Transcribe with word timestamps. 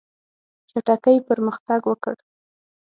چټکي 0.69 1.15
پرمختګ 1.29 1.79
وکړ. 1.89 2.15